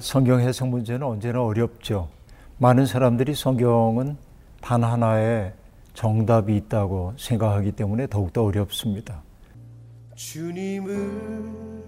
[0.00, 2.08] 성경 해석 문제는 언제나 어렵죠.
[2.58, 4.16] 많은 사람들이 성경은
[4.60, 5.52] 단 하나의
[5.94, 9.22] 정답이 있다고 생각하기 때문에 더욱더 어렵습니다.
[10.14, 11.84] 주님을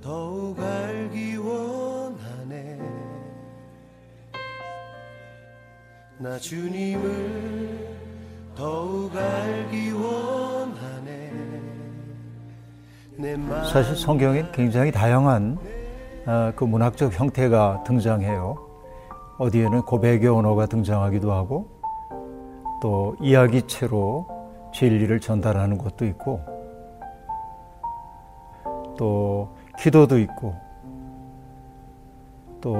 [0.00, 2.78] 더욱 알기 원하네.
[6.18, 7.96] 나 주님을
[8.56, 11.32] 더욱 알기 원하네.
[13.72, 15.67] 사실 성경엔 굉장히 다양한 아,
[16.56, 18.56] 그 문학적 형태가 등장해요.
[19.38, 21.68] 어디에는 고백의 언어가 등장하기도 하고
[22.82, 24.26] 또 이야기체로
[24.74, 26.40] 진리를 전달하는 것도 있고
[28.98, 30.54] 또 기도도 있고
[32.60, 32.74] 또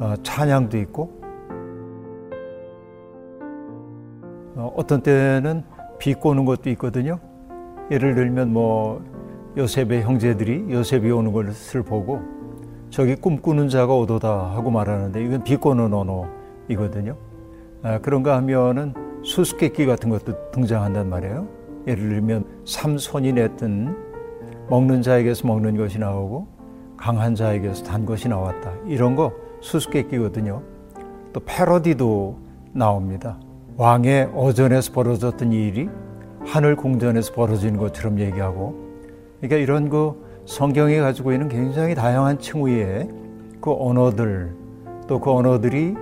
[0.00, 1.12] 어, 찬양도 있고
[4.56, 5.62] 어, 어떤 때는
[5.98, 7.20] 비꼬는 것도 있거든요.
[7.92, 9.04] 예를 들면 뭐
[9.56, 12.37] 요셉의 형제들이 요셉이 오는 것을 보고
[12.90, 17.16] 저기 꿈꾸는 자가 오도다 하고 말하는데 이건 비꼬는 언어이거든요.
[17.82, 21.46] 아, 그런가 하면은 수수께끼 같은 것도 등장한단 말이에요.
[21.86, 23.96] 예를 들면 삼손이 냈던
[24.68, 26.46] 먹는 자에게서 먹는 것이 나오고
[26.96, 28.72] 강한 자에게서 단 것이 나왔다.
[28.86, 30.62] 이런 거 수수께끼거든요.
[31.32, 32.38] 또 패러디도
[32.72, 33.38] 나옵니다.
[33.76, 35.88] 왕의 어전에서 벌어졌던 일이
[36.44, 38.74] 하늘 궁전에서 벌어지는 것처럼 얘기하고
[39.40, 43.06] 그러니까 이런 그 성경이 가지고 있는 굉장히 다양한 층위의
[43.60, 44.56] 그 언어들
[45.06, 45.94] 또 그 언어들이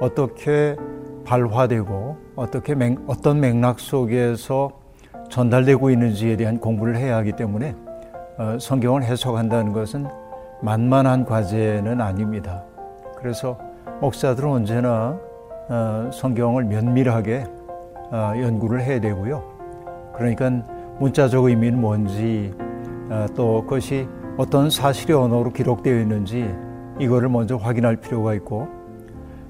[0.00, 0.76] 어떻게
[1.24, 4.72] 발화되고 어떻게 맥, 어떤 맥락 속에서
[5.30, 7.76] 전달되고 있는지에 대한 공부를 해야 하기 때문에
[8.36, 10.06] 어, 성경을 해석한다는 것은
[10.60, 12.64] 만만한 과제는 아닙니다.
[13.16, 13.56] 그래서
[14.00, 15.16] 목사들은 언제나
[15.68, 17.44] 어, 성경을 면밀하게
[18.10, 19.42] 어, 연구를 해야 되고요.
[20.16, 20.50] 그러니까
[20.98, 22.63] 문자적 의미는 뭔지 어,
[23.34, 26.48] 또 그것이 어떤 사실의 언어로 기록되어 있는지
[26.98, 28.68] 이거를 먼저 확인할 필요가 있고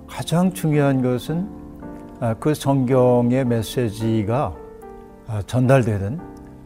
[0.06, 1.48] 가장 중요한 것은
[2.20, 4.54] 아, 그 성경의 메시지가
[5.26, 6.20] 아, 전달되는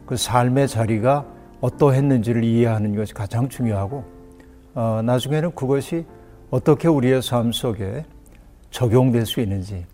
[0.05, 1.25] 그 삶의 자리가
[1.61, 4.03] 어떠했는지를 이해하는 것이 가장 중요하고
[4.75, 6.05] 어, 나중에는 그것이
[6.49, 8.05] 어떻게 우리의 삶 속에
[8.71, 9.85] 적용될 수 있는지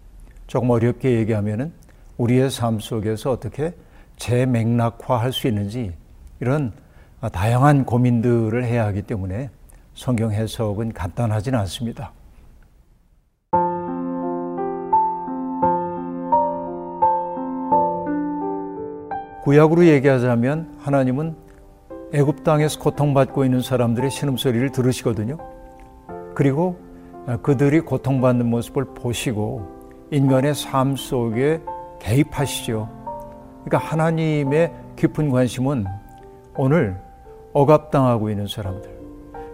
[0.47, 1.71] 조금 어렵게 얘기하면은
[2.17, 3.73] 우리의 삶 속에서 어떻게
[4.17, 5.93] 재맥락화할 수 있는지
[6.39, 6.71] 이런
[7.31, 9.49] 다양한 고민들을 해야 하기 때문에
[9.93, 12.11] 성경 해석은 간단하지는 않습니다.
[19.43, 21.35] 구약으로 얘기하자면 하나님은
[22.13, 25.37] 애굽 땅에서 고통받고 있는 사람들의 신음소리를 들으시거든요.
[26.33, 26.79] 그리고
[27.43, 29.67] 그들이 고통받는 모습을 보시고
[30.11, 31.61] 인간의 삶 속에
[31.99, 32.89] 개입하시죠.
[33.63, 35.85] 그러니까 하나님의 깊은 관심은
[36.57, 36.99] 오늘
[37.55, 38.89] 억압당하고 있는 사람들,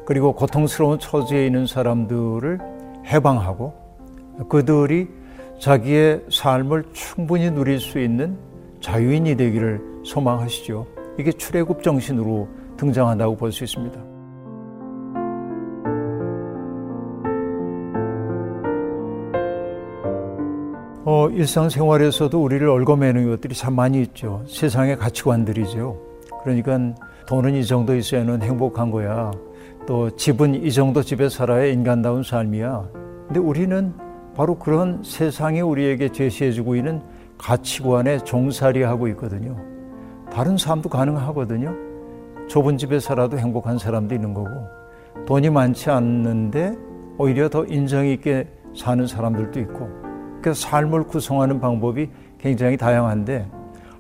[0.06, 2.60] 그리고 고통스러운 처지에 있는 사람들을
[3.06, 3.74] 해방하고
[4.50, 5.08] 그들이
[5.60, 8.38] 자기의 삶을 충분히 누릴 수 있는
[8.80, 10.88] 자유인이 되기를 소망하시죠.
[11.20, 12.48] 이게 출애굽 정신으로
[12.78, 14.02] 등장한다고 볼 수 있습니다.
[21.06, 24.44] 어, 일상생활에서도 우리를 얽어매는 것들이 참 많이 있죠.
[24.48, 25.98] 세상의 가치관들이죠.
[26.44, 26.96] 그러니까
[27.32, 29.32] 돈은 이 정도 있어야는 행복한 거야.
[29.88, 32.90] 또 집은 이 정도 집에 살아야 인간다운 삶이야.
[33.28, 33.94] 근데 우리는
[34.36, 37.02] 바로 그런 세상이 우리에게 제시해주고 있는
[37.38, 39.56] 가치관에 종살이 하고 있거든요.
[40.30, 41.74] 다른 삶도 가능하거든요.
[42.50, 44.50] 좁은 집에 살아도 행복한 사람도 있는 거고,
[45.26, 46.76] 돈이 많지 않는데
[47.18, 49.88] 오히려 더 인정 있게 사는 사람들도 있고,
[50.42, 52.10] 그 삶을 구성하는 방법이
[52.40, 53.50] 굉장히 다양한데,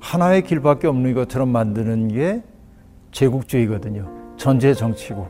[0.02, 2.44] 하나의 길밖에 없는 것처럼 만드는 게
[3.11, 4.07] 제국주의거든요.
[4.38, 5.27] 전제 정치고.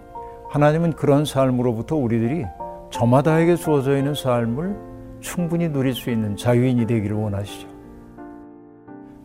[0.50, 2.46] 하나님은 그런 삶으로부터 우리들이
[2.92, 4.76] 저마다에게 주어져 있는 삶을
[5.22, 7.68] 충분히 누릴 수 있는 자유인이 되기를 원하시죠.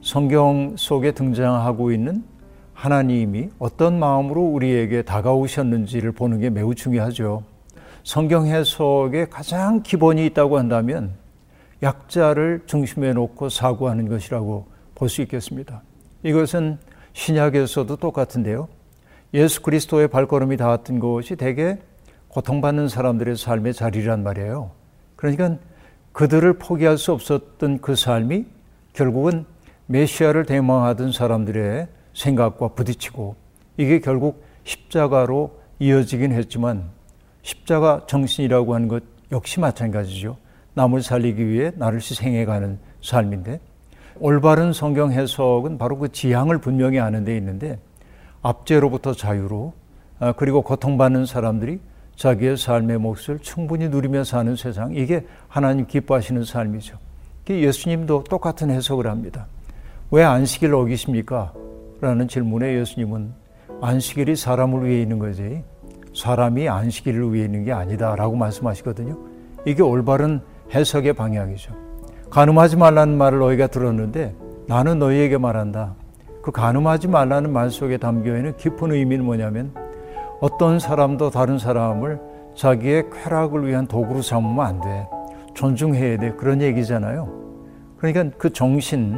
[0.00, 2.22] 성경 속에 등장하고 있는
[2.74, 7.42] 하나님이 어떤 마음으로 우리에게 다가오셨는지를 보는 게 매우 중요하죠.
[8.04, 11.14] 성경 해석에 가장 기본이 있다고 한다면
[11.82, 15.82] 약자를 중심에 놓고 사고하는 것이라고 볼 수 있겠습니다.
[16.22, 16.78] 이것은
[17.16, 18.68] 신약에서도 똑같은데요.
[19.32, 21.78] 예수 그리스도의 발걸음이 닿았던 곳이 대개
[22.28, 24.70] 고통받는 사람들의 삶의 자리란 말이에요.
[25.16, 25.56] 그러니까
[26.12, 28.44] 그들을 포기할 수 없었던 그 삶이
[28.92, 29.46] 결국은
[29.86, 33.34] 메시아를 대망하던 사람들의 생각과 부딪히고
[33.78, 36.90] 이게 결국 십자가로 이어지긴 했지만
[37.40, 39.02] 십자가 정신이라고 하는 것
[39.32, 40.36] 역시 마찬가지죠.
[40.74, 43.60] 남을 살리기 위해 나를 희생해가는 삶인데
[44.20, 47.78] 올바른 성경 해석은 바로 그 지향을 분명히 아는 데 있는데
[48.42, 49.72] 압제로부터 자유로
[50.18, 51.80] 아, 그리고 고통받는 사람들이
[52.16, 56.98] 자기의 삶의 몫을 충분히 누리며 사는 세상 이게 하나님 기뻐하시는 삶이죠.
[57.48, 59.46] 예수님도 똑같은 해석을 합니다.
[60.10, 61.52] 왜 안식일 어기십니까?
[62.00, 63.32] 라는 질문에 예수님은
[63.80, 65.62] 안식일이 사람을 위해 있는 거지
[66.14, 69.18] 사람이 안식일을 위해 있는 게 아니다라고 말씀하시거든요.
[69.66, 70.40] 이게 올바른
[70.74, 71.85] 해석의 방향이죠.
[72.36, 74.34] 가늠하지 말라는 말을 너희가 들었는데
[74.66, 75.94] 나는 너희에게 말한다.
[76.42, 79.72] 그 가늠하지 말라는 말 속에 담겨 있는 깊은 의미는 뭐냐면
[80.42, 82.20] 어떤 사람도 다른 사람을
[82.54, 85.08] 자기의 쾌락을 위한 도구로 삼으면 안 돼.
[85.54, 86.32] 존중해야 돼.
[86.32, 87.26] 그런 얘기잖아요.
[87.96, 89.16] 그러니까 그 정신,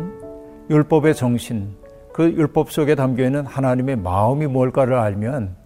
[0.70, 1.74] 율법의 정신,
[2.12, 5.56] 그 율법 속에 담겨 있는 하나님의 마음이 뭘까를 알면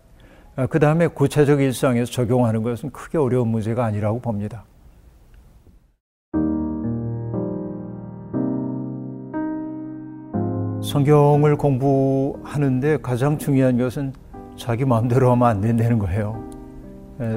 [0.71, 4.65] 그 다음에 구체적 일상에서 적용하는 것은 크게 어려운 문제가 아니라고 봅니다.
[10.93, 14.13] 성경을 공부하는데 가장 중요한 것은
[14.59, 16.39] 자기 마음대로 하면 안 된다는 거예요.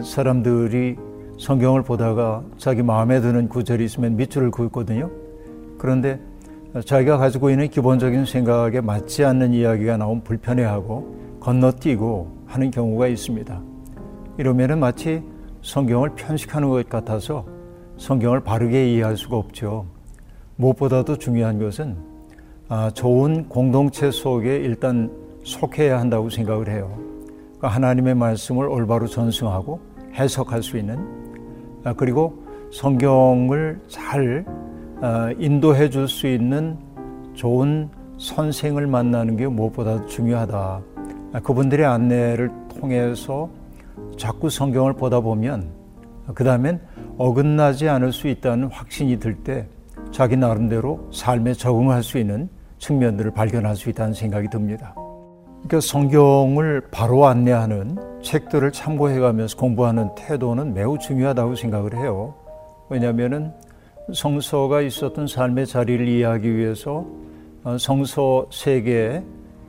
[0.03, 0.97] 사람들이
[1.39, 5.09] 성경을 보다가 자기 마음에 드는 구절이 있으면 밑줄을 긋거든요.
[5.77, 6.19] 그런데
[6.83, 13.61] 자기가 가지고 있는 기본적인 생각에 맞지 않는 이야기가 나오면 불편해하고 건너뛰고 하는 경우가 있습니다.
[14.37, 15.23] 이러면 마치
[15.61, 17.45] 성경을 편식하는 것 같아서
[17.95, 19.85] 성경을 바르게 이해할 수가 없죠.
[20.57, 22.14] 무엇보다도 중요한 것은 아,
[22.93, 25.11] 좋은 공동체 속에 일단
[25.43, 26.97] 속해야 한다고 생각을 해요.
[27.57, 29.79] 그러니까 하나님의 말씀을 올바로 전승하고
[30.15, 30.97] 해석할 수 있는
[31.83, 34.45] 아, 그리고 성경을 잘
[35.01, 36.77] 아, 인도해 줄 수 있는
[37.35, 40.81] 좋은 선생을 만나는 게 무엇보다 중요하다.
[41.43, 43.49] 그분들의 안내를 통해서
[44.17, 45.67] 자꾸 성경을 보다 보면
[46.33, 46.79] 그 다음엔
[47.17, 49.67] 어긋나지 않을 수 있다는 확신이 들 때
[50.15, 52.47] 자기 나름대로 삶에 적응할 수 있는
[52.77, 54.95] 측면들을 발견할 수 있다는 생각이 듭니다.
[54.95, 62.33] 그러니까 성경을 바로 안내하는 책들을 참고해 가면서 공부하는 태도는 매우 중요하다고 생각을 해요.
[62.87, 63.53] 왜냐하면
[64.13, 67.05] 성서가 있었던 삶의 자리를 이해하기 위해서
[67.65, 69.21] 어, 성서 세계에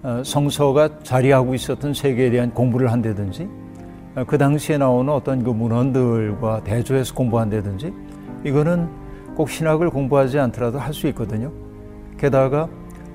[0.05, 3.49] 어, 성서가 자리하고 있었던 세계에 대한 공부를 한다든지
[4.15, 7.93] 어, 그 당시에 나오는 어떤 그 문헌들과 대조해서 공부한다든지
[8.45, 9.06] 이거는
[9.37, 11.53] 꼭 신학을 공부하지 않더라도 할 수 있거든요.
[12.19, 12.69] 게다가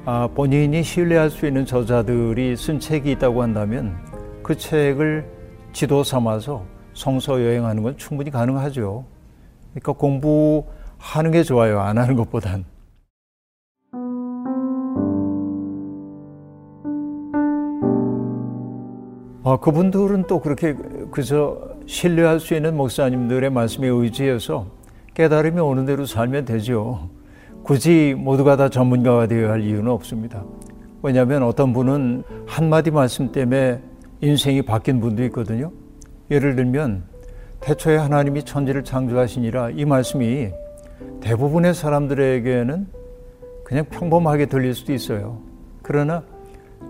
[0.05, 3.95] 아, 본인이 신뢰할 수 있는 저자들이 쓴 책이 있다고 한다면
[4.43, 5.25] 그 책을
[5.73, 6.63] 지도 삼아서
[6.93, 9.05] 성서 여행하는 건 충분히 가능하죠.
[9.71, 11.79] 그러니까 공부하는 게 좋아요.
[11.79, 12.65] 안 하는 것보단.
[19.43, 20.75] 아, 그분들은 또 그렇게
[21.09, 21.57] 그저
[21.87, 24.67] 신뢰할 수 있는 목사님들의 말씀에 의지해서
[25.13, 27.09] 깨달음이 오는 대로 살면 되죠.
[27.63, 30.43] 굳이 모두가 다 전문가가 되어야 할 이유는 없습니다.
[31.03, 33.81] 왜냐하면 어떤 분은 한마디 말씀 때문에
[34.21, 35.71] 인생이 바뀐 분도 있거든요.
[36.29, 37.03] 예를 들면
[37.59, 40.49] 태초에 하나님이 천지를 창조하시니라 이 말씀이
[41.21, 42.87] 대부분의 사람들에게는
[43.63, 45.39] 그냥 평범하게 들릴 수도 있어요.
[45.81, 46.23] 그러나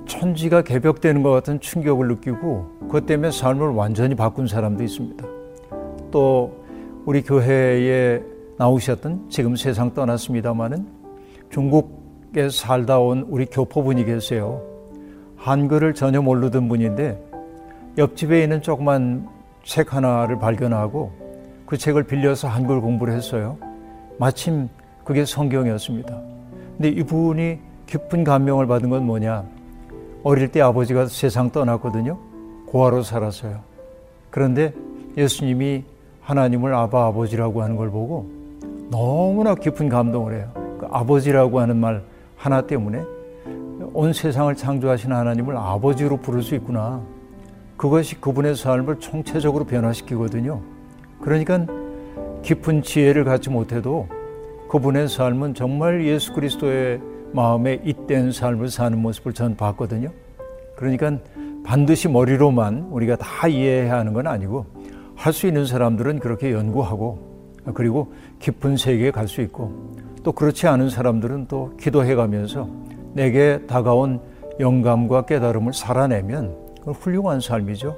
[0.07, 5.25] 천지가 개벽되는 것 같은 충격을 느끼고 그것 때문에 삶을 완전히 바꾼 사람도 있습니다.
[6.11, 6.60] 또
[7.03, 8.21] 우리 교회에
[8.57, 10.85] 나오셨던 지금 세상 떠났습니다마는
[11.49, 14.61] 중국에 살다 온 우리 교포분이 계세요.
[15.35, 17.19] 한글을 전혀 모르던 분인데
[17.97, 19.27] 옆집에 있는 조그만
[19.63, 21.11] 책 하나를 발견하고
[21.65, 23.57] 그 책을 빌려서 한글 공부를 했어요.
[24.19, 24.69] 마침
[25.03, 26.21] 그게 성경이었습니다.
[26.77, 29.43] 근데 이분이 깊은 감명을 받은 건 뭐냐?
[30.23, 32.19] 어릴 때 아버지가 세상 떠났거든요.
[32.67, 33.59] 고아로 살았어요.
[34.29, 34.73] 그런데
[35.17, 35.83] 예수님이
[36.21, 38.29] 하나님을 아바 아버지라고 하는 걸 보고
[38.89, 40.49] 너무나 깊은 감동을 해요.
[40.79, 42.03] 그 아버지라고 하는 말
[42.35, 43.03] 하나 때문에
[43.93, 47.01] 온 세상을 창조하신 하나님을 아버지로 부를 수 있구나.
[47.77, 50.61] 그것이 그분의 삶을 총체적으로 변화시키거든요.
[51.19, 51.65] 그러니까
[52.43, 54.07] 깊은 지혜를 갖지 못해도
[54.69, 57.01] 그분의 삶은 정말 예수 그리스도의
[57.33, 60.09] 마음에 잇된 삶을 사는 모습을 전 봤거든요.
[60.75, 61.17] 그러니까
[61.63, 64.65] 반드시 머리로만 우리가 다 이해해야 하는 건 아니고
[65.21, 67.19] 할 수 있는 사람들은 그렇게 연구하고
[67.75, 72.67] 그리고 깊은 세계에 갈 수 있고 또 그렇지 않은 사람들은 또 기도해 가면서
[73.13, 74.19] 내게 다가온
[74.59, 77.95] 영감과 깨달음을 살아내면 훌륭한 삶이죠.